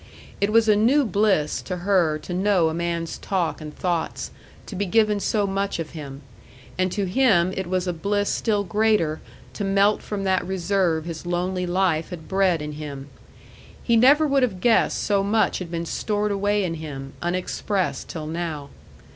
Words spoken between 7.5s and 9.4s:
it was a bliss still greater